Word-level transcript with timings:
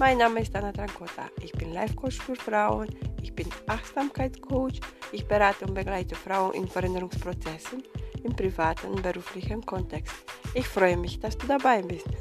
Mein 0.00 0.16
Name 0.16 0.40
ist 0.40 0.56
Anna 0.56 0.72
Trancota. 0.72 1.28
Ich 1.42 1.52
bin 1.52 1.74
Life 1.74 1.94
Coach 1.94 2.16
für 2.16 2.34
Frauen. 2.34 2.88
Ich 3.20 3.34
bin 3.34 3.46
Achtsamkeitscoach. 3.66 4.80
Ich 5.12 5.28
berate 5.28 5.66
und 5.66 5.74
begleite 5.74 6.14
Frauen 6.14 6.54
in 6.54 6.66
Veränderungsprozessen 6.66 7.82
im 8.24 8.34
privaten 8.34 8.86
und 8.86 9.02
beruflichen 9.02 9.60
Kontext. 9.60 10.14
Ich 10.54 10.66
freue 10.66 10.96
mich, 10.96 11.20
dass 11.20 11.36
du 11.36 11.46
dabei 11.46 11.82
bist. 11.82 12.06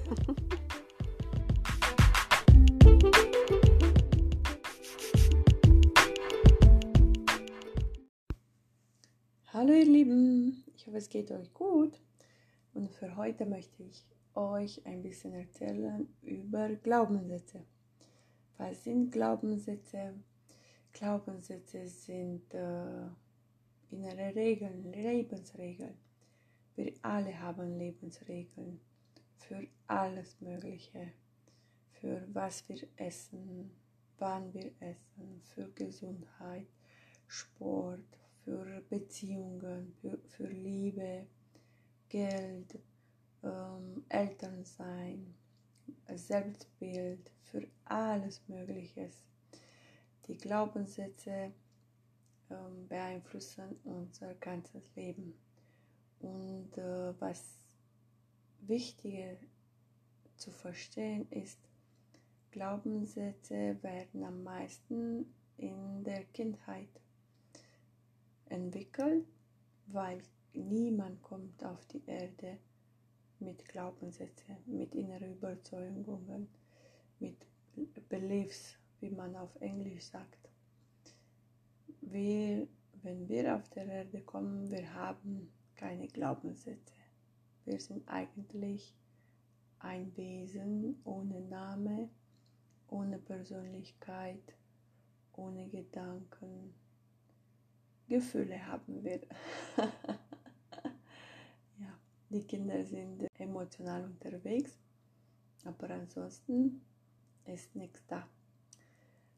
Hallo 9.53 9.71
ihr 9.71 9.85
Lieben, 9.85 10.65
ich 10.75 10.85
hoffe 10.85 10.97
es 10.97 11.07
geht 11.07 11.31
euch 11.31 11.53
gut 11.53 11.93
und 12.73 12.91
für 12.91 13.15
heute 13.15 13.45
möchte 13.45 13.83
ich 13.83 14.03
euch 14.39 14.85
ein 14.85 15.01
bisschen 15.01 15.33
erzählen 15.33 16.07
über 16.21 16.69
Glaubenssätze. 16.69 17.61
Was 18.57 18.83
sind 18.83 19.11
Glaubenssätze? 19.11 20.13
Glaubenssätze 20.93 21.87
sind 21.87 22.53
äh, 22.53 23.07
innere 23.91 24.33
Regeln, 24.35 24.91
Lebensregeln. 24.91 25.97
Wir 26.75 26.93
alle 27.01 27.37
haben 27.39 27.77
Lebensregeln 27.77 28.79
für 29.37 29.67
alles 29.87 30.39
Mögliche, 30.39 31.11
für 31.91 32.25
was 32.33 32.67
wir 32.69 32.87
essen, 32.95 33.71
wann 34.17 34.53
wir 34.53 34.71
essen, 34.79 35.41
für 35.43 35.69
Gesundheit, 35.71 36.67
Sport, 37.27 38.17
für 38.45 38.81
Beziehungen, 38.89 39.93
für, 40.01 40.17
für 40.29 40.47
Liebe, 40.47 41.25
Geld, 42.07 42.79
ähm, 43.43 44.03
Elternsein, 44.09 45.33
Selbstbild, 46.13 47.31
für 47.51 47.67
alles 47.85 48.41
Mögliche. 48.47 49.09
Die 50.27 50.37
Glaubenssätze 50.37 51.51
ähm, 52.49 52.87
beeinflussen 52.87 53.75
unser 53.83 54.33
ganzes 54.35 54.83
Leben. 54.95 55.33
Und 56.19 56.77
äh, 56.77 57.13
was 57.19 57.57
wichtig 58.61 59.37
zu 60.35 60.51
verstehen 60.51 61.27
ist, 61.31 61.59
Glaubenssätze 62.51 63.77
werden 63.81 64.23
am 64.23 64.43
meisten 64.43 65.33
in 65.57 66.03
der 66.03 66.23
Kindheit 66.25 66.89
entwickelt, 68.45 69.25
weil 69.87 70.21
niemand 70.53 71.21
kommt 71.21 71.63
auf 71.63 71.85
die 71.87 72.03
Erde 72.05 72.57
mit 73.39 73.65
Glaubenssätzen, 73.67 74.57
mit 74.65 74.95
inneren 74.95 75.33
Überzeugungen, 75.33 76.47
mit 77.19 77.37
Beliefs, 78.09 78.75
wie 78.99 79.09
man 79.09 79.35
auf 79.35 79.55
Englisch 79.61 80.05
sagt. 80.05 80.49
Wir, 82.01 82.67
wenn 83.03 83.27
wir 83.29 83.55
auf 83.55 83.69
der 83.69 83.85
Erde 83.85 84.21
kommen, 84.21 84.69
wir 84.69 84.93
haben 84.93 85.51
keine 85.75 86.07
Glaubenssätze. 86.07 86.93
Wir 87.65 87.79
sind 87.79 88.07
eigentlich 88.09 88.93
ein 89.79 90.15
Wesen 90.17 90.99
ohne 91.05 91.41
Name, 91.41 92.09
ohne 92.89 93.17
Persönlichkeit, 93.17 94.55
ohne 95.33 95.69
Gedanken. 95.69 96.73
Gefühle 98.07 98.65
haben 98.65 99.03
wir. 99.03 99.21
Die 102.29 102.43
Kinder 102.43 102.85
sind 102.85 103.27
emotional 103.39 104.05
unterwegs, 104.05 104.77
aber 105.65 105.89
ansonsten 105.89 106.81
ist 107.45 107.75
nichts 107.75 108.05
da. 108.07 108.27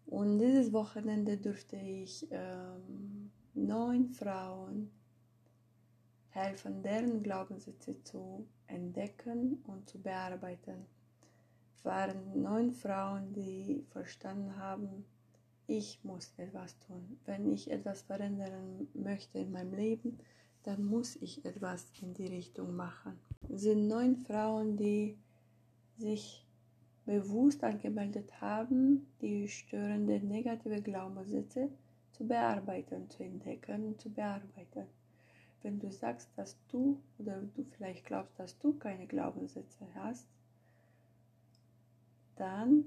Und 0.08 0.40
dieses 0.40 0.74
Wochenende 0.74 1.38
durfte 1.38 1.78
ich 1.78 2.28
ähm, 2.32 3.32
neun 3.54 4.10
Frauen 4.10 4.92
helfen, 6.32 6.84
deren 6.84 7.24
Glaubenssätze 7.24 8.04
zu 8.04 8.46
entdecken 8.68 9.64
und 9.68 9.90
zu 9.90 10.02
bearbeiten. 10.02 10.86
Es 11.78 11.86
waren 11.86 12.42
neun 12.42 12.72
Frauen, 12.72 13.32
die 13.32 13.86
verstanden 13.92 14.58
haben, 14.58 15.06
ich 15.68 16.04
muss 16.04 16.34
etwas 16.38 16.78
tun. 16.80 17.18
Wenn 17.26 17.50
ich 17.50 17.72
etwas 17.72 18.02
verändern 18.02 18.88
möchte 18.94 19.40
in 19.40 19.52
meinem 19.52 19.74
Leben, 19.74 20.20
dann 20.64 20.86
muss 20.86 21.16
ich 21.18 21.44
etwas 21.46 21.86
in 22.02 22.14
die 22.14 22.28
Richtung 22.28 22.76
machen. 22.76 23.20
Es 23.50 23.62
sind 23.62 23.88
neun 23.88 24.18
Frauen, 24.18 24.78
die 24.78 25.18
sich 25.98 26.46
bewusst 27.06 27.64
angemeldet 27.64 28.40
haben, 28.40 29.08
die 29.22 29.48
störenden 29.48 30.28
negative 30.28 30.82
Glaubenssätze 30.82 31.70
zu 32.12 32.28
bearbeiten, 32.28 33.10
zu 33.10 33.24
entdecken 33.24 33.98
zu 33.98 34.10
bearbeiten. 34.10 34.86
Wenn 35.64 35.80
du 35.80 35.92
sagst, 35.92 36.30
dass 36.36 36.58
du 36.70 37.00
oder 37.20 37.42
du 37.42 37.64
vielleicht 37.64 38.06
glaubst, 38.06 38.38
dass 38.40 38.58
du 38.60 38.74
keine 38.74 39.08
Glaubenssätze 39.08 39.86
hast, 39.96 40.28
dann 42.36 42.86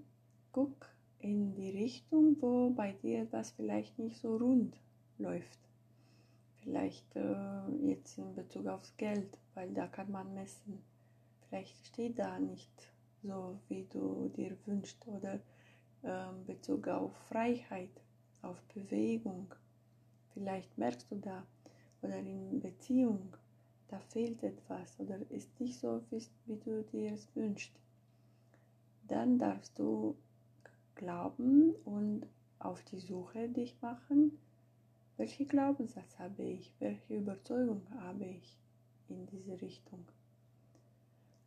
guck 0.53 0.89
in 1.21 1.55
die 1.55 1.71
Richtung, 1.71 2.37
wo 2.41 2.71
bei 2.71 2.93
dir 2.93 3.23
etwas 3.23 3.53
vielleicht 3.53 3.99
nicht 3.99 4.21
so 4.21 4.37
rund 4.37 4.77
läuft. 5.19 5.64
Vielleicht 6.65 7.15
äh, 7.15 7.69
jetzt 7.83 8.17
in 8.17 8.35
Bezug 8.35 8.67
aufs 8.67 8.97
Geld, 8.97 9.39
weil 9.53 9.71
da 9.75 9.87
kann 9.87 10.11
man 10.11 10.33
messen. 10.33 10.83
Vielleicht 11.49 11.87
steht 11.87 12.19
da 12.19 12.39
nicht 12.39 12.73
so, 13.23 13.59
wie 13.69 13.87
du 13.93 14.31
dir 14.35 14.57
wünschst 14.65 15.07
oder 15.07 15.41
äh, 16.03 16.33
Bezug 16.47 16.89
auf 16.89 17.15
Freiheit, 17.29 17.91
auf 18.41 18.61
Bewegung. 18.75 19.55
Vielleicht 20.33 20.77
merkst 20.79 21.11
du 21.11 21.17
da 21.17 21.47
oder 22.01 22.19
in 22.19 22.61
Beziehung, 22.61 23.37
da 23.89 23.99
fehlt 23.99 24.43
etwas 24.43 24.99
oder 24.99 25.19
ist 25.31 25.61
nicht 25.61 25.79
so, 25.79 26.03
wie 26.47 26.57
du 26.57 26.83
dir 26.83 27.13
es 27.13 27.29
wünschst. 27.37 27.73
Dann 29.07 29.39
darfst 29.39 29.79
du 29.79 30.17
glauben 30.95 31.75
und 31.85 32.27
auf 32.59 32.83
die 32.85 33.01
Suche 33.01 33.49
dich 33.51 33.81
machen 33.83 34.39
welche 35.17 35.45
Glaubenssatz 35.47 36.19
habe 36.19 36.43
ich? 36.43 36.73
Welche 36.81 37.17
Überzeugung 37.17 37.83
habe 38.01 38.25
ich 38.25 38.57
in 39.09 39.27
diese 39.27 39.61
Richtung? 39.61 40.05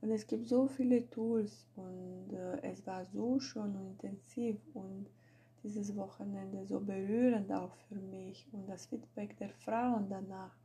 Und 0.01 0.11
es 0.11 0.27
gibt 0.27 0.47
so 0.47 0.67
viele 0.67 1.09
Tools 1.09 1.65
und 1.75 2.31
äh, 2.31 2.61
es 2.61 2.85
war 2.85 3.05
so 3.05 3.39
schön 3.39 3.75
und 3.75 4.03
intensiv 4.03 4.57
und 4.73 5.09
dieses 5.63 5.95
Wochenende 5.95 6.65
so 6.65 6.79
berührend 6.79 7.51
auch 7.51 7.75
für 7.89 7.95
mich 7.95 8.47
und 8.51 8.67
das 8.69 8.85
Feedback 8.85 9.35
der 9.37 9.49
Frauen 9.49 10.07
danach 10.09 10.55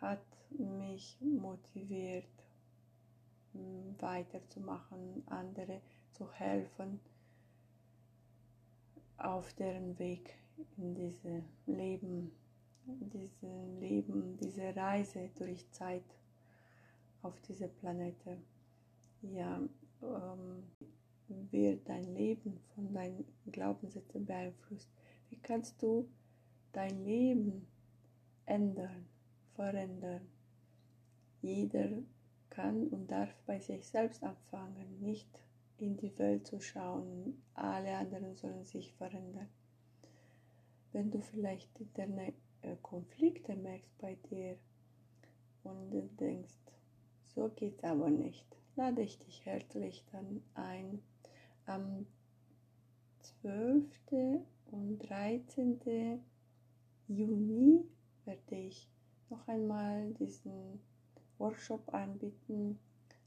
hat 0.00 0.24
mich 0.50 1.16
motiviert, 1.20 2.26
hm, 3.52 3.94
weiterzumachen, 3.98 5.22
andere 5.26 5.80
zu 6.12 6.30
helfen 6.32 7.00
auf 9.16 9.52
deren 9.54 9.98
Weg 9.98 10.36
in 10.76 10.94
diesem 10.94 11.44
Leben, 11.66 12.30
diese 12.86 13.78
Leben, 13.80 14.36
diese 14.36 14.74
Reise 14.76 15.30
durch 15.36 15.70
Zeit 15.70 16.04
auf 17.22 17.40
diese 17.42 17.68
Planete. 17.68 18.38
Ja, 19.22 19.60
ähm, 20.02 20.64
wird 21.50 21.88
dein 21.88 22.14
Leben 22.14 22.60
von 22.74 22.92
deinen 22.92 23.24
Glaubenssätzen 23.50 24.26
beeinflusst. 24.26 24.90
Wie 25.30 25.38
kannst 25.38 25.82
du 25.82 26.06
dein 26.72 27.04
Leben 27.04 27.66
ändern, 28.44 29.06
verändern? 29.54 30.28
Jeder 31.40 31.88
kann 32.50 32.88
und 32.88 33.10
darf 33.10 33.34
bei 33.46 33.58
sich 33.58 33.86
selbst 33.86 34.22
anfangen, 34.22 35.00
nicht 35.00 35.28
in 35.78 35.96
die 35.96 36.16
Welt 36.18 36.46
zu 36.46 36.60
schauen. 36.60 37.42
Alle 37.54 37.96
anderen 37.96 38.36
sollen 38.36 38.64
sich 38.64 38.92
verändern 38.92 39.48
wenn 40.94 41.10
du 41.10 41.20
vielleicht 41.20 41.68
interne 41.80 42.32
äh, 42.62 42.76
Konflikte 42.80 43.56
merkst 43.56 43.98
bei 43.98 44.14
dir 44.30 44.56
und 45.64 45.90
denkst, 46.20 46.54
so 47.34 47.48
geht's 47.48 47.82
aber 47.82 48.10
nicht, 48.10 48.46
lade 48.76 49.02
ich 49.02 49.18
dich 49.18 49.44
herzlich 49.44 50.04
dann 50.12 50.42
ein. 50.54 51.02
Am 51.66 52.06
12. 53.42 53.88
und 54.70 54.98
13. 54.98 56.20
Juni 57.08 57.84
werde 58.24 58.56
ich 58.56 58.88
noch 59.30 59.48
einmal 59.48 60.12
diesen 60.14 60.80
Workshop 61.38 61.92
anbieten. 61.92 62.78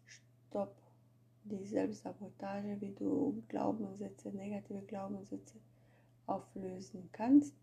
Stopp 0.05 0.75
die 1.43 1.65
Selbstsabotage, 1.65 2.79
wie 2.79 2.93
du 2.93 3.43
Glaubenssätze, 3.49 4.29
negative 4.29 4.83
Glaubenssätze 4.83 5.57
auflösen 6.27 7.09
kannst. 7.11 7.55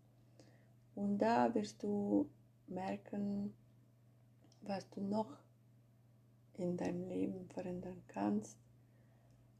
Und 0.95 1.19
da 1.19 1.53
wirst 1.53 1.81
du 1.83 2.29
merken, 2.67 3.53
was 4.61 4.89
du 4.89 5.01
noch 5.01 5.37
in 6.57 6.77
deinem 6.77 7.07
Leben 7.07 7.47
verändern 7.49 8.01
kannst 8.07 8.57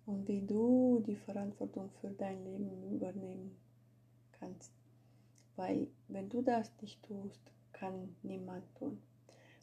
und 0.06 0.28
wie 0.28 0.42
du 0.42 1.04
die 1.06 1.16
Verantwortung 1.16 1.90
für 2.02 2.10
dein 2.10 2.44
Leben 2.44 2.92
übernehmen 2.92 3.56
kannst. 4.40 4.72
Weil 5.56 5.88
wenn 6.08 6.30
du 6.30 6.42
das 6.42 6.72
nicht 6.82 7.02
tust, 7.04 7.42
kann 7.74 8.16
niemand 8.24 8.64
tun. 8.76 9.02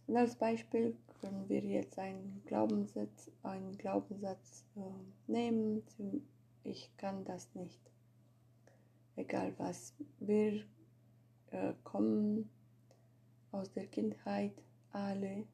Und 0.07 0.17
als 0.17 0.35
Beispiel 0.37 0.97
können 1.21 1.49
wir 1.49 1.61
jetzt 1.61 1.99
einen 1.99 2.43
Glaubenssatz, 2.47 3.31
einen 3.43 3.77
Glaubenssatz 3.79 4.65
äh, 4.77 5.31
nehmen. 5.31 5.83
Ich 6.65 6.91
kann 6.97 7.25
das 7.25 7.55
nicht. 7.55 7.81
Egal 9.17 9.53
was. 9.59 9.95
Wir 10.19 10.63
äh, 11.51 11.73
kommen 11.85 12.51
aus 13.51 13.73
der 13.73 13.87
Kindheit 13.87 14.53
alle 14.93 15.45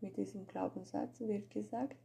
mit 0.00 0.16
diesem 0.16 0.46
Glaubenssatz, 0.46 1.20
wird 1.20 1.50
gesagt. 1.50 1.96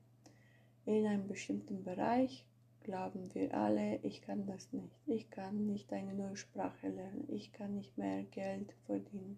In 0.85 1.05
einem 1.05 1.27
bestimmten 1.27 1.83
Bereich 1.83 2.45
glauben 2.83 3.33
wir 3.33 3.53
alle, 3.53 3.99
ich 4.03 4.21
kann 4.21 4.45
das 4.45 4.71
nicht. 4.71 4.95
Ich 5.05 5.29
kann 5.29 5.65
nicht 5.67 5.91
eine 5.91 6.13
neue 6.13 6.37
Sprache 6.37 6.87
lernen. 6.87 7.25
Ich 7.29 7.51
kann 7.51 7.75
nicht 7.75 7.97
mehr 7.97 8.23
Geld 8.23 8.73
verdienen 8.85 9.37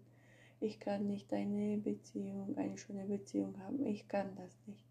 ich 0.60 0.78
kann 0.78 1.06
nicht 1.06 1.32
eine 1.32 1.78
Beziehung, 1.78 2.56
eine 2.56 2.76
schöne 2.76 3.06
Beziehung 3.06 3.58
haben, 3.60 3.84
ich 3.86 4.06
kann 4.08 4.36
das 4.36 4.54
nicht. 4.66 4.84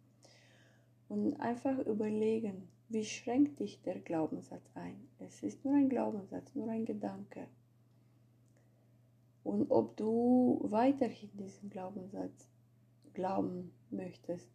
Und 1.07 1.39
einfach 1.39 1.77
überlegen, 1.79 2.67
wie 2.89 3.05
schränkt 3.05 3.59
dich 3.59 3.81
der 3.81 3.99
Glaubenssatz 3.99 4.69
ein? 4.73 5.07
Es 5.19 5.43
ist 5.43 5.63
nur 5.63 5.75
ein 5.75 5.89
Glaubenssatz, 5.89 6.53
nur 6.55 6.69
ein 6.69 6.85
Gedanke. 6.85 7.47
Und 9.43 9.71
ob 9.71 9.95
du 9.95 10.59
weiterhin 10.63 11.29
diesen 11.33 11.69
Glaubenssatz 11.69 12.49
glauben 13.13 13.71
möchtest. 13.89 14.49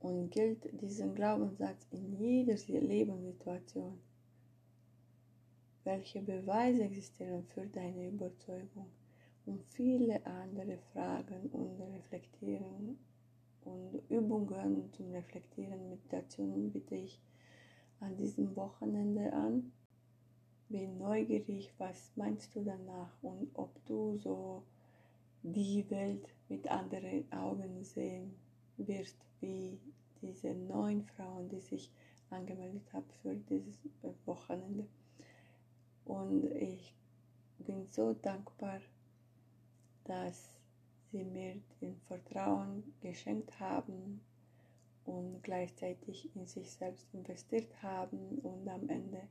Und 0.00 0.30
gilt 0.30 0.68
diesen 0.80 1.14
Glaubenssatz 1.14 1.86
in 1.90 2.18
jeder 2.18 2.56
Lebenssituation 2.66 4.00
welche 5.84 6.22
Beweise 6.22 6.84
existieren 6.84 7.44
für 7.44 7.66
deine 7.66 8.08
Überzeugung 8.08 8.86
und 9.46 9.64
viele 9.70 10.24
andere 10.24 10.78
Fragen 10.92 11.48
und 11.50 11.80
Reflektieren 11.80 12.98
und 13.64 14.02
Übungen 14.08 14.92
zum 14.92 15.10
Reflektieren, 15.12 15.88
Meditationen 15.88 16.72
bitte 16.72 16.94
ich 16.94 17.20
an 18.00 18.16
diesem 18.16 18.54
Wochenende 18.56 19.32
an. 19.32 19.72
Bin 20.68 20.98
neugierig, 20.98 21.72
was 21.78 22.12
meinst 22.16 22.54
du 22.54 22.62
danach 22.64 23.10
und 23.22 23.50
ob 23.54 23.84
du 23.86 24.16
so 24.16 24.62
die 25.42 25.88
Welt 25.90 26.28
mit 26.48 26.70
anderen 26.70 27.30
Augen 27.32 27.84
sehen 27.84 28.34
wirst, 28.76 29.18
wie 29.40 29.78
diese 30.20 30.54
neun 30.54 31.02
Frauen, 31.02 31.48
die 31.48 31.60
sich 31.60 31.90
angemeldet 32.30 32.90
haben 32.92 33.10
für 33.22 33.34
dieses 33.34 33.78
Wochenende. 34.24 34.86
Und 36.04 36.44
ich 36.52 36.94
bin 37.58 37.86
so 37.88 38.14
dankbar, 38.14 38.80
dass 40.04 40.48
sie 41.12 41.24
mir 41.24 41.56
den 41.80 41.96
Vertrauen 42.08 42.82
geschenkt 43.00 43.60
haben 43.60 44.20
und 45.04 45.42
gleichzeitig 45.42 46.34
in 46.34 46.46
sich 46.46 46.70
selbst 46.70 47.06
investiert 47.12 47.70
haben. 47.82 48.38
Und 48.38 48.68
am 48.68 48.88
Ende 48.88 49.22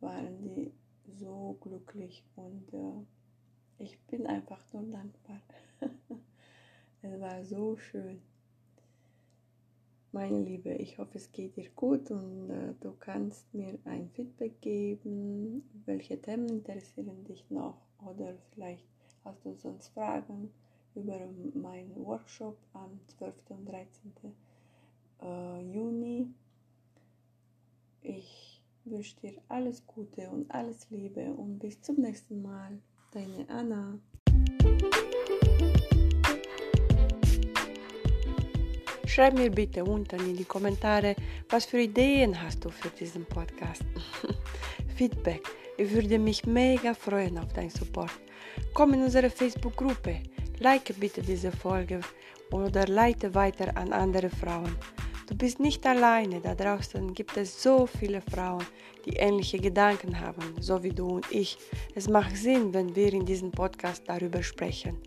waren 0.00 0.42
die 0.42 0.72
so 1.18 1.56
glücklich 1.60 2.24
und 2.36 2.72
äh, 2.74 3.82
ich 3.82 3.98
bin 4.06 4.26
einfach 4.26 4.60
nur 4.72 4.82
dankbar. 4.82 5.40
es 7.02 7.20
war 7.20 7.44
so 7.44 7.76
schön. 7.76 8.20
Meine 10.12 10.42
Liebe, 10.42 10.74
ich 10.74 10.98
hoffe, 10.98 11.16
es 11.16 11.32
geht 11.32 11.56
dir 11.56 11.70
gut 11.70 12.10
und 12.10 12.50
äh, 12.50 12.74
du 12.80 12.92
kannst 12.98 13.52
mir 13.54 13.78
ein 13.84 14.10
Feedback 14.10 14.60
geben, 14.60 15.62
welche 15.86 16.20
Themen 16.20 16.48
interessieren 16.48 17.24
dich 17.24 17.48
noch 17.50 17.80
oder 18.04 18.34
vielleicht 18.52 18.86
hast 19.24 19.44
du 19.44 19.54
sonst 19.54 19.88
Fragen 19.88 20.50
über 20.94 21.18
meinen 21.54 21.94
Workshop 21.96 22.56
am 22.74 23.00
12. 23.18 23.34
und 23.48 23.68
13. 23.68 24.12
Äh, 25.22 25.60
Juni. 25.72 26.26
Ich 28.02 28.60
wünsche 28.84 29.16
dir 29.16 29.34
alles 29.48 29.86
Gute 29.86 30.28
und 30.28 30.50
alles 30.50 30.90
Liebe 30.90 31.32
und 31.32 31.58
bis 31.58 31.80
zum 31.80 31.96
nächsten 31.96 32.42
Mal. 32.42 32.78
Deine 33.12 33.48
Anna. 33.48 33.98
Schreib 39.06 39.34
mir 39.34 39.50
bitte 39.50 39.84
unten 39.84 40.20
in 40.20 40.36
die 40.36 40.44
Kommentare, 40.44 41.14
was 41.50 41.66
für 41.66 41.82
Ideen 41.82 42.40
hast 42.40 42.64
du 42.64 42.70
für 42.70 42.88
diesen 42.88 43.26
Podcast. 43.26 43.84
Feedback. 44.96 45.42
Ich 45.76 45.90
würde 45.92 46.18
mich 46.18 46.46
mega 46.46 46.94
freuen 46.94 47.38
auf 47.38 47.52
deinen 47.52 47.70
Support. 47.70 48.12
Komm 48.72 48.94
in 48.94 49.02
unsere 49.02 49.28
Facebook-Gruppe. 49.28 50.22
Like 50.62 50.94
bitte 51.00 51.22
diese 51.22 51.50
Folge 51.50 52.00
oder 52.52 52.86
leite 52.86 53.34
weiter 53.34 53.76
an 53.76 53.92
andere 53.92 54.30
Frauen. 54.30 54.76
Du 55.26 55.34
bist 55.34 55.58
nicht 55.58 55.84
alleine, 55.84 56.40
da 56.40 56.54
draußen 56.54 57.12
gibt 57.14 57.36
es 57.36 57.60
so 57.60 57.84
viele 57.86 58.20
Frauen, 58.20 58.64
die 59.04 59.16
ähnliche 59.16 59.58
Gedanken 59.58 60.20
haben, 60.20 60.54
so 60.60 60.80
wie 60.84 60.90
du 60.90 61.16
und 61.16 61.26
ich. 61.32 61.58
Es 61.96 62.08
macht 62.08 62.36
Sinn, 62.36 62.72
wenn 62.72 62.94
wir 62.94 63.12
in 63.12 63.26
diesem 63.26 63.50
Podcast 63.50 64.04
darüber 64.06 64.40
sprechen. 64.40 64.98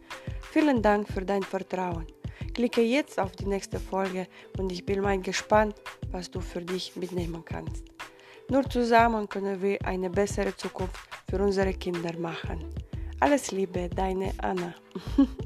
Vielen 0.52 0.82
Dank 0.82 1.08
für 1.08 1.24
dein 1.24 1.44
Vertrauen. 1.44 2.06
Klicke 2.54 2.82
jetzt 2.82 3.18
auf 3.18 3.32
die 3.32 3.46
nächste 3.46 3.80
Folge 3.80 4.28
und 4.58 4.74
ich 4.74 4.86
bin 4.86 5.00
mal 5.00 5.22
gespannt, 5.22 5.76
was 6.12 6.30
du 6.30 6.42
für 6.42 6.62
dich 6.62 6.98
mitnehmen 6.98 7.46
kannst. 7.46 7.86
Nur 8.50 8.70
zusammen 8.70 9.30
können 9.30 9.62
wir 9.62 9.82
eine 9.86 10.10
bessere 10.10 10.54
Zukunft 10.58 11.00
für 11.30 11.42
unsere 11.42 11.74
Kinder 11.74 12.18
machen. 12.20 12.60
Alles 13.20 13.52
Liebe, 13.52 13.90
deine 13.90 14.34
Anna. 14.40 14.76